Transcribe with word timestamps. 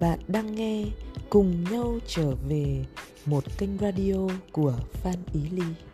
bạn 0.00 0.18
đang 0.28 0.54
nghe 0.54 0.84
cùng 1.30 1.64
nhau 1.70 1.98
trở 2.06 2.30
về 2.48 2.84
một 3.26 3.44
kênh 3.58 3.78
radio 3.80 4.28
của 4.52 4.74
Phan 4.92 5.14
Ý 5.32 5.40
Ly. 5.50 5.89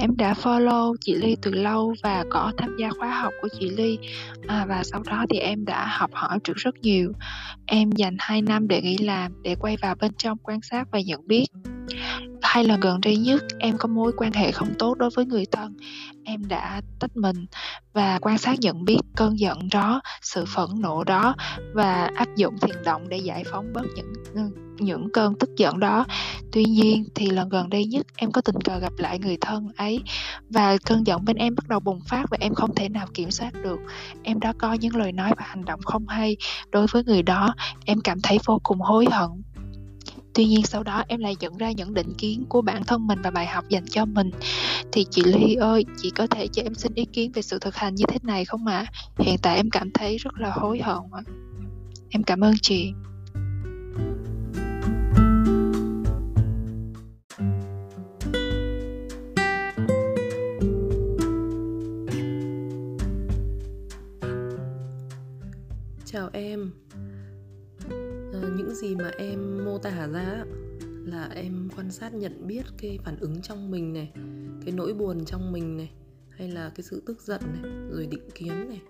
Em 0.00 0.16
đã 0.16 0.34
follow 0.42 0.94
chị 1.00 1.14
Ly 1.14 1.36
từ 1.42 1.50
lâu 1.50 1.94
và 2.02 2.24
có 2.30 2.52
tham 2.56 2.76
gia 2.78 2.90
khóa 2.90 3.20
học 3.20 3.32
của 3.42 3.48
chị 3.60 3.70
Ly 3.70 3.98
à, 4.46 4.66
và 4.68 4.82
sau 4.84 5.02
đó 5.02 5.24
thì 5.30 5.38
em 5.38 5.64
đã 5.64 5.86
học 5.86 6.10
hỏi 6.14 6.38
được 6.48 6.56
rất 6.56 6.74
nhiều. 6.82 7.12
Em 7.66 7.92
dành 7.92 8.16
2 8.18 8.42
năm 8.42 8.68
để 8.68 8.82
nghỉ 8.82 8.98
làm 8.98 9.42
để 9.42 9.54
quay 9.54 9.76
vào 9.82 9.94
bên 9.94 10.12
trong 10.18 10.38
quan 10.42 10.60
sát 10.62 10.88
và 10.92 11.00
nhận 11.00 11.26
biết. 11.26 11.46
Hai 12.42 12.64
lần 12.64 12.80
gần 12.80 13.00
đây 13.00 13.16
nhất 13.16 13.44
em 13.58 13.78
có 13.78 13.88
mối 13.88 14.12
quan 14.16 14.32
hệ 14.32 14.52
không 14.52 14.74
tốt 14.78 14.94
đối 14.98 15.10
với 15.10 15.26
người 15.26 15.44
thân. 15.52 15.76
Em 16.24 16.48
đã 16.48 16.80
tách 17.00 17.16
mình 17.16 17.46
và 17.92 18.18
quan 18.22 18.38
sát 18.38 18.60
nhận 18.60 18.84
biết 18.84 18.98
cơn 19.16 19.38
giận 19.38 19.58
đó, 19.72 20.00
sự 20.22 20.44
phẫn 20.54 20.68
nộ 20.78 21.04
đó 21.04 21.34
và 21.74 22.10
áp 22.14 22.28
dụng 22.36 22.58
thiền 22.58 22.76
động 22.84 23.08
để 23.08 23.16
giải 23.16 23.44
phóng 23.44 23.72
bớt 23.72 23.84
những 23.96 24.12
ừ, 24.34 24.65
những 24.78 25.08
cơn 25.12 25.34
tức 25.34 25.50
giận 25.56 25.80
đó. 25.80 26.06
Tuy 26.52 26.64
nhiên 26.64 27.04
thì 27.14 27.30
lần 27.30 27.48
gần 27.48 27.70
đây 27.70 27.84
nhất 27.84 28.06
em 28.16 28.32
có 28.32 28.40
tình 28.40 28.60
cờ 28.64 28.78
gặp 28.78 28.92
lại 28.98 29.18
người 29.18 29.36
thân 29.40 29.68
ấy 29.76 30.00
và 30.50 30.76
cơn 30.84 31.06
giận 31.06 31.24
bên 31.24 31.36
em 31.36 31.54
bắt 31.54 31.68
đầu 31.68 31.80
bùng 31.80 32.00
phát 32.00 32.24
và 32.30 32.36
em 32.40 32.54
không 32.54 32.74
thể 32.74 32.88
nào 32.88 33.06
kiểm 33.14 33.30
soát 33.30 33.50
được. 33.62 33.78
Em 34.22 34.40
đã 34.40 34.52
có 34.58 34.72
những 34.72 34.96
lời 34.96 35.12
nói 35.12 35.32
và 35.36 35.44
hành 35.46 35.64
động 35.64 35.80
không 35.84 36.08
hay 36.08 36.36
đối 36.70 36.86
với 36.92 37.04
người 37.04 37.22
đó. 37.22 37.54
Em 37.84 38.00
cảm 38.00 38.20
thấy 38.20 38.38
vô 38.44 38.60
cùng 38.62 38.80
hối 38.80 39.06
hận 39.10 39.30
tuy 40.36 40.44
nhiên 40.44 40.62
sau 40.62 40.82
đó 40.82 41.04
em 41.08 41.20
lại 41.20 41.36
nhận 41.40 41.56
ra 41.56 41.70
những 41.70 41.94
định 41.94 42.14
kiến 42.18 42.44
của 42.48 42.62
bản 42.62 42.84
thân 42.84 43.06
mình 43.06 43.18
và 43.22 43.30
bài 43.30 43.46
học 43.46 43.64
dành 43.68 43.86
cho 43.86 44.04
mình 44.04 44.30
thì 44.92 45.06
chị 45.10 45.22
ly 45.24 45.54
ơi, 45.54 45.84
chị 46.02 46.10
có 46.10 46.26
thể 46.26 46.48
cho 46.48 46.62
em 46.62 46.74
xin 46.74 46.94
ý 46.94 47.04
kiến 47.04 47.32
về 47.32 47.42
sự 47.42 47.58
thực 47.58 47.76
hành 47.76 47.94
như 47.94 48.04
thế 48.08 48.18
này 48.22 48.44
không 48.44 48.66
ạ 48.66 48.78
à? 48.78 48.92
hiện 49.18 49.36
tại 49.42 49.56
em 49.56 49.70
cảm 49.70 49.90
thấy 49.90 50.16
rất 50.16 50.34
là 50.38 50.50
hối 50.50 50.78
hận 50.78 50.98
ạ 51.12 51.22
em 52.10 52.22
cảm 52.22 52.40
ơn 52.40 52.54
chị 52.62 52.92
chào 66.16 66.30
em. 66.32 66.70
À, 68.32 68.40
những 68.56 68.74
gì 68.74 68.94
mà 68.94 69.10
em 69.18 69.64
mô 69.64 69.78
tả 69.78 70.08
ra 70.08 70.44
là 71.06 71.30
em 71.34 71.68
quan 71.76 71.90
sát 71.90 72.14
nhận 72.14 72.46
biết 72.46 72.62
cái 72.78 72.98
phản 73.04 73.16
ứng 73.20 73.42
trong 73.42 73.70
mình 73.70 73.92
này 73.92 74.12
cái 74.64 74.74
nỗi 74.74 74.92
buồn 74.92 75.24
trong 75.24 75.52
mình 75.52 75.76
này 75.76 75.90
hay 76.30 76.48
là 76.48 76.72
cái 76.74 76.82
sự 76.82 77.02
tức 77.06 77.22
giận 77.22 77.40
này 77.44 77.72
rồi 77.90 78.06
định 78.06 78.30
kiến 78.34 78.68
này 78.68 78.80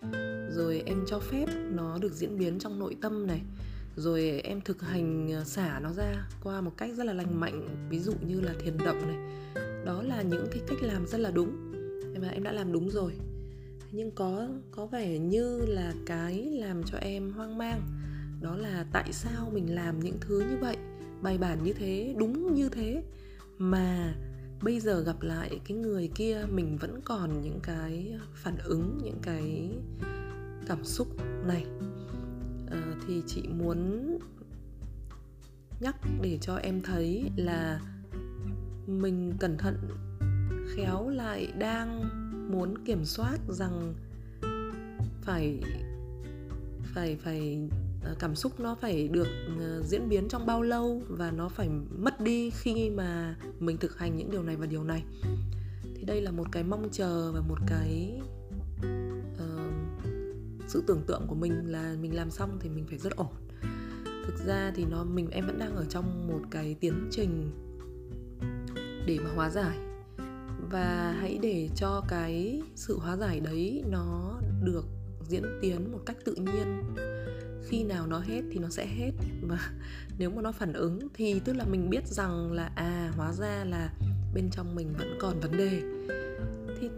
rồi 0.50 0.82
em 0.86 1.04
cho 1.06 1.18
phép 1.18 1.46
nó 1.72 1.98
được 1.98 2.12
diễn 2.12 2.38
biến 2.38 2.58
trong 2.58 2.78
nội 2.78 2.96
tâm 3.02 3.26
này 3.26 3.42
rồi 3.96 4.40
em 4.44 4.60
thực 4.60 4.82
hành 4.82 5.32
ờ, 5.32 5.44
xả 5.44 5.80
nó 5.82 5.92
ra 5.92 6.28
qua 6.42 6.60
một 6.60 6.72
cách 6.76 6.90
rất 6.96 7.04
là 7.04 7.12
lành 7.12 7.40
mạnh 7.40 7.88
ví 7.90 7.98
dụ 7.98 8.12
như 8.28 8.40
là 8.40 8.54
thiền 8.58 8.76
động 8.78 9.06
này. 9.06 9.16
Đó 9.86 10.02
là 10.02 10.22
những 10.22 10.46
cái 10.50 10.60
cách 10.66 10.78
làm 10.82 11.06
rất 11.06 11.18
là 11.18 11.30
đúng. 11.30 11.72
Và 12.20 12.28
em 12.28 12.42
đã 12.42 12.52
làm 12.52 12.72
đúng 12.72 12.90
rồi 12.90 13.12
nhưng 13.96 14.10
có 14.10 14.48
có 14.70 14.86
vẻ 14.86 15.18
như 15.18 15.66
là 15.66 15.92
cái 16.06 16.34
làm 16.50 16.82
cho 16.82 16.98
em 16.98 17.32
hoang 17.32 17.58
mang. 17.58 17.80
Đó 18.40 18.56
là 18.56 18.86
tại 18.92 19.12
sao 19.12 19.50
mình 19.52 19.74
làm 19.74 20.00
những 20.00 20.16
thứ 20.20 20.40
như 20.40 20.56
vậy? 20.60 20.76
Bài 21.22 21.38
bản 21.38 21.64
như 21.64 21.72
thế 21.72 22.14
đúng 22.18 22.54
như 22.54 22.68
thế. 22.68 23.02
Mà 23.58 24.14
bây 24.62 24.80
giờ 24.80 25.00
gặp 25.00 25.22
lại 25.22 25.60
cái 25.68 25.76
người 25.76 26.10
kia 26.14 26.46
mình 26.50 26.76
vẫn 26.76 27.00
còn 27.04 27.42
những 27.42 27.60
cái 27.62 28.14
phản 28.34 28.56
ứng 28.64 28.98
những 29.02 29.18
cái 29.22 29.70
cảm 30.66 30.84
xúc 30.84 31.08
này. 31.46 31.66
À, 32.70 32.94
thì 33.06 33.22
chị 33.26 33.42
muốn 33.48 34.10
nhắc 35.80 35.96
để 36.22 36.38
cho 36.40 36.56
em 36.56 36.82
thấy 36.82 37.30
là 37.36 37.80
mình 38.86 39.32
cẩn 39.38 39.58
thận 39.58 39.76
khéo 40.76 41.08
lại 41.08 41.52
đang 41.58 42.10
muốn 42.48 42.84
kiểm 42.84 43.04
soát 43.04 43.38
rằng 43.48 43.94
phải 45.22 45.60
phải 46.94 47.16
phải 47.16 47.58
ờ, 48.02 48.16
cảm 48.18 48.34
xúc 48.34 48.60
nó 48.60 48.74
phải 48.74 49.08
được 49.08 49.28
ờ, 49.58 49.82
diễn 49.82 50.08
biến 50.08 50.28
trong 50.28 50.46
bao 50.46 50.62
lâu 50.62 51.02
và 51.08 51.30
nó 51.30 51.48
phải 51.48 51.68
mất 51.98 52.20
đi 52.20 52.50
khi 52.50 52.90
mà 52.90 53.36
mình 53.60 53.76
thực 53.76 53.98
hành 53.98 54.16
những 54.16 54.30
điều 54.30 54.42
này 54.42 54.56
và 54.56 54.66
điều 54.66 54.84
này. 54.84 55.04
Thì 55.94 56.04
đây 56.04 56.20
là 56.20 56.30
một 56.30 56.46
cái 56.52 56.64
mong 56.64 56.88
chờ 56.92 57.32
và 57.32 57.40
một 57.40 57.58
cái 57.66 58.20
uh, 59.36 60.06
sự 60.68 60.82
tưởng 60.86 61.02
tượng 61.06 61.26
của 61.26 61.34
mình 61.34 61.72
là 61.72 61.96
mình 62.00 62.16
làm 62.16 62.30
xong 62.30 62.58
thì 62.60 62.68
mình 62.68 62.86
phải 62.88 62.98
rất 62.98 63.16
ổn. 63.16 63.32
Thực 64.26 64.46
ra 64.46 64.72
thì 64.74 64.84
nó 64.84 65.04
mình 65.04 65.30
em 65.30 65.46
vẫn 65.46 65.58
đang 65.58 65.76
ở 65.76 65.84
trong 65.84 66.28
một 66.28 66.40
cái 66.50 66.76
tiến 66.80 67.08
trình 67.10 67.50
để 69.06 69.18
mà 69.24 69.30
hóa 69.34 69.50
giải 69.50 69.78
và 70.60 71.16
hãy 71.20 71.38
để 71.42 71.68
cho 71.76 72.02
cái 72.08 72.62
sự 72.74 72.98
hóa 72.98 73.16
giải 73.16 73.40
đấy 73.40 73.84
nó 73.90 74.40
được 74.64 74.84
diễn 75.28 75.42
tiến 75.60 75.92
một 75.92 76.00
cách 76.06 76.16
tự 76.24 76.34
nhiên. 76.34 76.94
Khi 77.68 77.84
nào 77.84 78.06
nó 78.06 78.18
hết 78.18 78.42
thì 78.52 78.58
nó 78.58 78.68
sẽ 78.68 78.86
hết. 78.86 79.12
Và 79.42 79.70
nếu 80.18 80.30
mà 80.30 80.42
nó 80.42 80.52
phản 80.52 80.72
ứng 80.72 81.08
thì 81.14 81.40
tức 81.44 81.52
là 81.52 81.64
mình 81.64 81.90
biết 81.90 82.06
rằng 82.06 82.52
là 82.52 82.70
à 82.74 83.12
hóa 83.16 83.32
ra 83.32 83.64
là 83.64 83.92
bên 84.34 84.50
trong 84.50 84.74
mình 84.74 84.94
vẫn 84.98 85.18
còn 85.20 85.40
vấn 85.40 85.56
đề. 85.56 85.82
Thì 86.80 86.88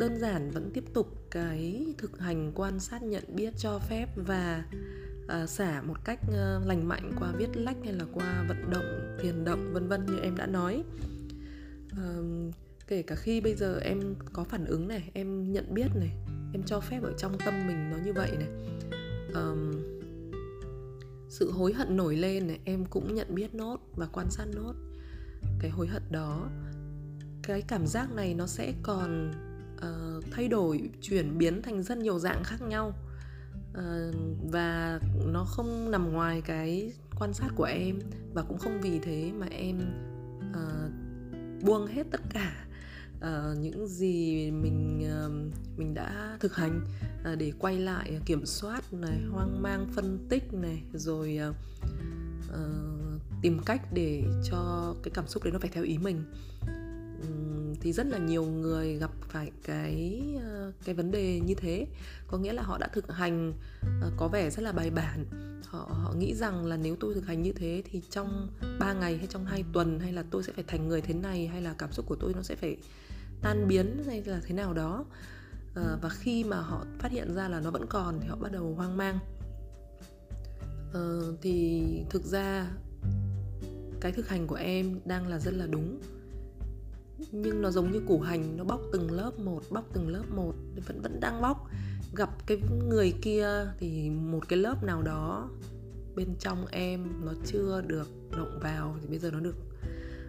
đơn 0.00 0.18
giản 0.18 0.50
vẫn 0.50 0.70
tiếp 0.74 0.84
tục 0.94 1.06
cái 1.30 1.86
thực 1.98 2.18
hành 2.18 2.52
quan 2.54 2.80
sát 2.80 3.02
nhận 3.02 3.24
biết 3.36 3.52
cho 3.56 3.78
phép 3.78 4.06
và 4.16 4.64
uh, 5.24 5.48
xả 5.48 5.82
một 5.82 6.04
cách 6.04 6.20
uh, 6.28 6.66
lành 6.66 6.88
mạnh 6.88 7.12
qua 7.18 7.32
viết 7.38 7.56
lách 7.56 7.76
hay 7.84 7.92
là 7.92 8.04
qua 8.14 8.44
vận 8.48 8.70
động 8.70 9.16
thiền 9.22 9.44
động 9.44 9.72
vân 9.72 9.88
vân 9.88 10.06
như 10.06 10.18
em 10.22 10.36
đã 10.36 10.46
nói. 10.46 10.84
Uh, 11.92 12.54
kể 12.86 13.02
cả 13.02 13.14
khi 13.14 13.40
bây 13.40 13.54
giờ 13.54 13.78
em 13.78 14.14
có 14.32 14.44
phản 14.44 14.64
ứng 14.64 14.88
này 14.88 15.10
em 15.14 15.52
nhận 15.52 15.74
biết 15.74 15.88
này 15.94 16.10
em 16.52 16.62
cho 16.66 16.80
phép 16.80 17.02
ở 17.02 17.12
trong 17.18 17.38
tâm 17.38 17.66
mình 17.66 17.90
nó 17.90 17.96
như 18.04 18.12
vậy 18.12 18.30
này. 18.38 18.48
Um, 19.34 19.72
sự 21.28 21.50
hối 21.50 21.72
hận 21.72 21.96
nổi 21.96 22.16
lên 22.16 22.46
này 22.46 22.60
em 22.64 22.84
cũng 22.84 23.14
nhận 23.14 23.34
biết 23.34 23.54
nốt 23.54 23.76
và 23.96 24.06
quan 24.12 24.30
sát 24.30 24.44
nốt 24.54 24.74
cái 25.60 25.70
hối 25.70 25.86
hận 25.86 26.02
đó. 26.10 26.48
Cái 27.42 27.62
cảm 27.62 27.86
giác 27.86 28.12
này 28.12 28.34
nó 28.34 28.46
sẽ 28.46 28.72
còn 28.82 29.32
uh, 29.76 30.24
thay 30.30 30.48
đổi 30.48 30.90
chuyển 31.00 31.38
biến 31.38 31.62
thành 31.62 31.82
rất 31.82 31.98
nhiều 31.98 32.18
dạng 32.18 32.44
khác 32.44 32.62
nhau. 32.62 32.92
Uh, 33.70 34.14
và 34.52 35.00
nó 35.26 35.44
không 35.44 35.90
nằm 35.90 36.12
ngoài 36.12 36.40
cái 36.40 36.92
quan 37.18 37.32
sát 37.32 37.48
của 37.56 37.64
em 37.64 37.98
và 38.34 38.42
cũng 38.42 38.58
không 38.58 38.80
vì 38.80 38.98
thế 38.98 39.32
mà 39.32 39.46
em 39.46 39.78
uh, 40.50 40.92
buông 41.64 41.86
hết 41.86 42.06
tất 42.10 42.20
cả 42.34 42.65
uh, 43.18 43.58
những 43.58 43.86
gì 43.88 44.50
mình 44.50 45.08
uh, 45.26 45.78
mình 45.78 45.94
đã 45.94 46.36
thực 46.40 46.56
hành 46.56 46.80
uh, 47.32 47.38
để 47.38 47.52
quay 47.58 47.78
lại 47.78 48.20
kiểm 48.26 48.46
soát 48.46 48.92
này 48.92 49.20
hoang 49.30 49.62
mang 49.62 49.86
phân 49.94 50.26
tích 50.28 50.54
này 50.54 50.82
rồi 50.92 51.38
uh, 51.48 51.56
uh, 52.48 53.20
tìm 53.42 53.58
cách 53.66 53.82
để 53.92 54.24
cho 54.44 54.94
cái 55.02 55.10
cảm 55.14 55.26
xúc 55.26 55.44
đấy 55.44 55.52
nó 55.52 55.58
phải 55.58 55.70
theo 55.72 55.84
ý 55.84 55.98
mình 55.98 56.24
thì 57.80 57.92
rất 57.92 58.06
là 58.06 58.18
nhiều 58.18 58.44
người 58.44 58.96
gặp 58.98 59.10
phải 59.28 59.50
cái 59.64 60.22
ờ, 60.42 60.72
cái 60.84 60.94
vấn 60.94 61.10
đề 61.10 61.40
như 61.40 61.54
thế. 61.54 61.86
Có 62.26 62.38
nghĩa 62.38 62.52
là 62.52 62.62
họ 62.62 62.78
đã 62.78 62.88
thực 62.88 63.12
hành 63.12 63.52
ờ, 64.00 64.10
có 64.16 64.28
vẻ 64.28 64.50
rất 64.50 64.62
là 64.62 64.72
bài 64.72 64.90
bản. 64.90 65.24
Họ 65.66 65.78
họ 65.78 66.12
nghĩ 66.12 66.34
rằng 66.34 66.66
là 66.66 66.76
nếu 66.76 66.96
tôi 67.00 67.14
thực 67.14 67.26
hành 67.26 67.42
như 67.42 67.52
thế 67.52 67.82
thì 67.90 68.02
trong 68.10 68.48
3 68.78 68.92
ngày 68.92 69.18
hay 69.18 69.26
trong 69.26 69.44
2 69.44 69.64
tuần 69.72 70.00
hay 70.00 70.12
là 70.12 70.24
tôi 70.30 70.42
sẽ 70.42 70.52
phải 70.52 70.64
thành 70.66 70.88
người 70.88 71.00
thế 71.00 71.14
này 71.14 71.46
hay 71.46 71.62
là 71.62 71.74
cảm 71.78 71.92
xúc 71.92 72.06
của 72.08 72.16
tôi 72.16 72.32
nó 72.34 72.42
sẽ 72.42 72.54
phải 72.54 72.76
tan 73.42 73.68
biến 73.68 74.02
hay 74.06 74.22
là 74.24 74.40
thế 74.46 74.54
nào 74.54 74.72
đó. 74.72 75.04
Ờ, 75.74 75.98
và 76.02 76.08
khi 76.08 76.44
mà 76.44 76.60
họ 76.60 76.84
phát 76.98 77.12
hiện 77.12 77.34
ra 77.34 77.48
là 77.48 77.60
nó 77.60 77.70
vẫn 77.70 77.86
còn 77.88 78.20
thì 78.20 78.28
họ 78.28 78.36
bắt 78.36 78.52
đầu 78.52 78.74
hoang 78.74 78.96
mang. 78.96 79.18
Thì 81.42 81.82
thực 82.10 82.24
ra 82.24 82.66
cái 84.00 84.12
thực 84.12 84.28
hành 84.28 84.46
của 84.46 84.54
em 84.54 85.00
đang 85.04 85.26
là 85.26 85.38
rất 85.38 85.54
là 85.54 85.66
đúng 85.66 86.00
nhưng 87.32 87.62
nó 87.62 87.70
giống 87.70 87.92
như 87.92 88.00
củ 88.06 88.20
hành, 88.20 88.56
nó 88.56 88.64
bóc 88.64 88.80
từng 88.92 89.10
lớp 89.10 89.38
một, 89.38 89.62
bóc 89.70 89.84
từng 89.92 90.08
lớp 90.08 90.24
một, 90.30 90.54
vẫn 90.86 91.00
vẫn 91.00 91.20
đang 91.20 91.42
bóc. 91.42 91.70
Gặp 92.16 92.46
cái 92.46 92.58
người 92.88 93.14
kia 93.22 93.48
thì 93.78 94.10
một 94.10 94.48
cái 94.48 94.58
lớp 94.58 94.84
nào 94.84 95.02
đó 95.02 95.50
bên 96.16 96.28
trong 96.38 96.66
em 96.66 97.24
nó 97.24 97.32
chưa 97.46 97.82
được 97.86 98.08
động 98.30 98.58
vào 98.62 98.96
thì 99.00 99.08
bây 99.08 99.18
giờ 99.18 99.30
nó 99.30 99.40
được 99.40 99.56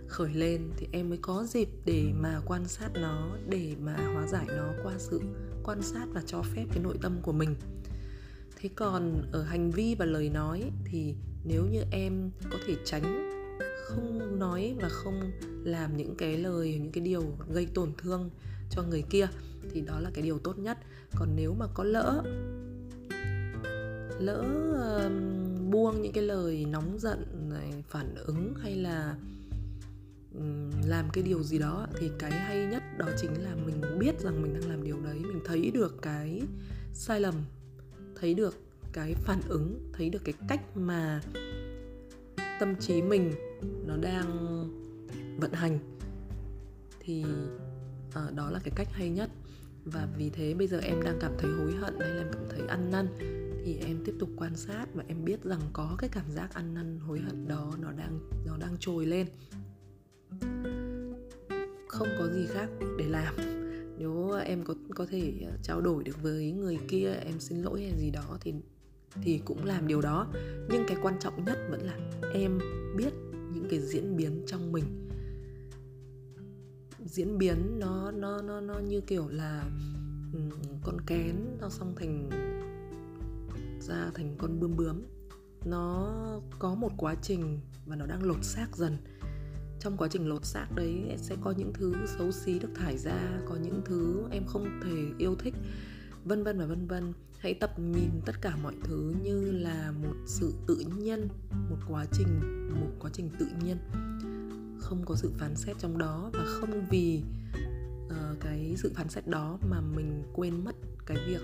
khởi 0.08 0.34
lên 0.34 0.62
thì 0.78 0.88
em 0.92 1.10
mới 1.10 1.18
có 1.22 1.44
dịp 1.44 1.70
để 1.86 2.12
mà 2.16 2.42
quan 2.46 2.68
sát 2.68 2.90
nó, 2.94 3.30
để 3.50 3.76
mà 3.82 3.96
hóa 4.14 4.28
giải 4.28 4.46
nó 4.58 4.74
qua 4.84 4.94
sự 4.98 5.22
quan 5.64 5.82
sát 5.82 6.06
và 6.14 6.22
cho 6.26 6.42
phép 6.42 6.66
cái 6.70 6.84
nội 6.84 6.98
tâm 7.02 7.18
của 7.22 7.32
mình. 7.32 7.56
Thế 8.60 8.70
còn 8.76 9.22
ở 9.32 9.44
hành 9.44 9.72
vi 9.72 9.96
và 10.00 10.06
lời 10.06 10.30
nói 10.30 10.72
thì 10.86 11.16
nếu 11.44 11.66
như 11.66 11.82
em 11.92 12.32
có 12.52 12.58
thể 12.68 12.76
tránh, 12.86 13.32
không 13.86 14.40
nói 14.40 14.76
và 14.82 14.90
không 14.90 15.32
làm 15.68 15.98
những 15.98 16.16
cái 16.16 16.38
lời 16.38 16.80
những 16.82 16.92
cái 16.92 17.04
điều 17.04 17.24
gây 17.50 17.68
tổn 17.74 17.92
thương 17.98 18.30
cho 18.70 18.84
người 18.84 19.04
kia 19.10 19.28
thì 19.72 19.82
đó 19.82 20.00
là 20.00 20.10
cái 20.14 20.24
điều 20.24 20.40
tốt 20.40 20.60
nhất. 20.60 20.78
Còn 21.16 21.30
nếu 21.36 21.54
mà 21.54 21.66
có 21.74 21.84
lỡ 21.84 22.24
lỡ 24.20 24.44
uh, 24.72 25.12
buông 25.72 26.02
những 26.02 26.14
cái 26.14 26.24
lời 26.24 26.66
nóng 26.70 27.00
giận 27.00 27.50
này 27.50 27.84
phản 27.90 28.16
ứng 28.16 28.54
hay 28.62 28.76
là 28.76 29.16
um, 30.36 30.72
làm 30.86 31.10
cái 31.14 31.24
điều 31.24 31.44
gì 31.44 31.60
đó 31.60 31.88
thì 32.00 32.10
cái 32.20 32.32
hay 32.32 32.66
nhất 32.66 32.84
đó 32.98 33.06
chính 33.22 33.44
là 33.44 33.56
mình 33.66 34.00
biết 34.00 34.20
rằng 34.20 34.42
mình 34.42 34.54
đang 34.54 34.70
làm 34.70 34.84
điều 34.84 35.00
đấy 35.00 35.20
mình 35.20 35.42
thấy 35.46 35.72
được 35.72 36.02
cái 36.02 36.42
sai 36.94 37.20
lầm 37.20 37.34
thấy 38.16 38.34
được 38.34 38.56
cái 38.94 39.14
phản 39.14 39.42
ứng 39.48 39.92
thấy 39.94 40.10
được 40.10 40.22
cái 40.24 40.34
cách 40.48 40.78
mà 40.78 41.22
tâm 42.60 42.76
trí 42.76 43.02
mình 43.02 43.34
nó 43.86 43.98
đang 43.98 44.87
vận 45.38 45.52
hành. 45.52 45.80
Thì 47.00 47.26
à, 48.14 48.30
đó 48.36 48.50
là 48.50 48.60
cái 48.64 48.74
cách 48.76 48.88
hay 48.92 49.10
nhất. 49.10 49.30
Và 49.86 50.08
vì 50.18 50.30
thế 50.30 50.54
bây 50.54 50.68
giờ 50.68 50.80
em 50.80 51.04
đang 51.04 51.18
cảm 51.22 51.32
thấy 51.38 51.52
hối 51.52 51.72
hận 51.72 52.00
hay 52.00 52.10
là 52.10 52.22
em 52.22 52.28
cảm 52.34 52.44
thấy 52.50 52.68
ăn 52.68 52.92
năn 52.92 53.08
thì 53.66 53.78
em 53.78 53.98
tiếp 54.06 54.14
tục 54.20 54.30
quan 54.38 54.56
sát 54.56 54.86
và 54.94 55.04
em 55.08 55.26
biết 55.26 55.44
rằng 55.44 55.62
có 55.74 55.96
cái 55.98 56.10
cảm 56.14 56.32
giác 56.32 56.54
ăn 56.54 56.74
năn 56.74 57.00
hối 57.00 57.20
hận 57.20 57.48
đó 57.48 57.74
nó 57.82 57.92
đang 57.92 58.20
nó 58.46 58.58
đang 58.58 58.78
trồi 58.80 59.06
lên. 59.06 59.28
Không 61.88 62.08
có 62.20 62.28
gì 62.28 62.46
khác 62.50 62.70
để 62.98 63.06
làm. 63.08 63.36
Nếu 63.98 64.32
em 64.32 64.64
có 64.64 64.74
có 64.96 65.06
thể 65.06 65.34
ờ, 65.46 65.52
trao 65.64 65.82
đổi 65.82 66.04
được 66.04 66.22
với 66.22 66.52
người 66.52 66.80
kia 66.88 67.14
em 67.26 67.40
xin 67.40 67.62
lỗi 67.62 67.82
hay 67.82 68.00
gì 68.00 68.12
đó 68.12 68.38
thì 68.42 68.54
thì 69.24 69.42
cũng 69.46 69.66
làm 69.66 69.88
điều 69.88 70.02
đó. 70.02 70.28
Nhưng 70.70 70.84
cái 70.88 70.98
quan 71.02 71.20
trọng 71.20 71.46
nhất 71.46 71.58
vẫn 71.70 71.82
là 71.82 71.98
em 72.34 72.60
biết 72.98 73.14
những 73.54 73.68
cái 73.70 73.80
diễn 73.80 74.18
biến 74.18 74.44
trong 74.48 74.72
mình 74.72 75.10
diễn 77.08 77.38
biến 77.38 77.80
nó 77.80 78.12
nó 78.12 78.42
nó 78.42 78.62
nó 78.62 78.80
như 78.80 79.02
kiểu 79.02 79.28
là 79.28 79.64
con 80.84 81.02
kén 81.08 81.36
nó 81.62 81.70
xong 81.70 81.96
thành 81.96 82.30
ra 83.82 84.12
thành 84.14 84.36
con 84.38 84.60
bươm 84.60 84.76
bướm. 84.78 85.02
Nó 85.66 86.14
có 86.60 86.76
một 86.76 86.92
quá 86.98 87.16
trình 87.22 87.60
và 87.86 87.96
nó 87.96 88.06
đang 88.06 88.24
lột 88.24 88.44
xác 88.44 88.78
dần. 88.78 88.98
Trong 89.80 89.98
quá 89.98 90.08
trình 90.12 90.30
lột 90.30 90.46
xác 90.46 90.68
đấy, 90.76 91.16
sẽ 91.18 91.36
có 91.42 91.54
những 91.58 91.74
thứ 91.74 91.94
xấu 92.18 92.32
xí 92.32 92.60
được 92.60 92.70
thải 92.76 92.98
ra, 92.98 93.42
có 93.50 93.56
những 93.56 93.82
thứ 93.86 94.24
em 94.32 94.44
không 94.48 94.80
thể 94.84 95.06
yêu 95.18 95.36
thích, 95.36 95.54
vân 96.26 96.44
vân 96.44 96.60
và 96.60 96.66
vân 96.66 96.88
vân. 96.88 97.14
Hãy 97.40 97.54
tập 97.54 97.80
nhìn 97.80 98.10
tất 98.26 98.34
cả 98.42 98.58
mọi 98.64 98.76
thứ 98.84 99.14
như 99.24 99.52
là 99.52 99.94
một 100.04 100.16
sự 100.26 100.54
tự 100.68 100.84
nhiên, 100.98 101.28
một 101.70 101.78
quá 101.88 102.06
trình, 102.12 102.28
một 102.82 102.92
quá 103.00 103.10
trình 103.14 103.30
tự 103.40 103.48
nhiên 103.64 103.78
không 104.88 105.06
có 105.06 105.16
sự 105.16 105.32
phán 105.38 105.56
xét 105.56 105.76
trong 105.80 105.98
đó 105.98 106.30
và 106.34 106.46
không 106.46 106.86
vì 106.90 107.22
uh, 108.06 108.14
cái 108.40 108.76
sự 108.78 108.92
phán 108.96 109.10
xét 109.10 109.28
đó 109.28 109.58
mà 109.70 109.82
mình 109.82 110.24
quên 110.34 110.64
mất 110.64 110.76
cái 111.06 111.18
việc 111.28 111.42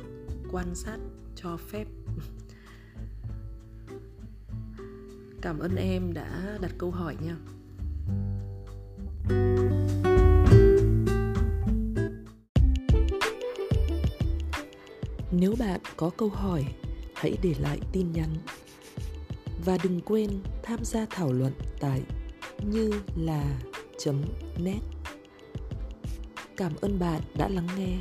quan 0.51 0.75
sát 0.75 0.98
cho 1.36 1.57
phép 1.57 1.88
cảm 5.42 5.60
ơn 5.60 5.75
em 5.75 6.13
đã 6.13 6.57
đặt 6.62 6.72
câu 6.78 6.92
hỏi 6.92 7.18
nha 7.22 7.38
Nếu 15.31 15.56
bạn 15.60 15.80
có 15.98 16.10
câu 16.18 16.30
hỏi, 16.30 16.66
hãy 17.16 17.38
để 17.42 17.56
lại 17.60 17.80
tin 17.92 18.12
nhắn. 18.12 18.30
Và 19.66 19.78
đừng 19.84 20.01
quên 20.01 20.30
tham 20.63 20.80
gia 20.84 21.06
thảo 21.10 21.34
luận 21.34 21.54
tại 21.80 22.04
như 22.71 22.92
là 23.15 23.60
net 24.57 24.80
Cảm 26.57 26.71
ơn 26.81 27.00
bạn 27.00 27.21
đã 27.38 27.50
lắng 27.50 27.68
nghe. 27.77 27.98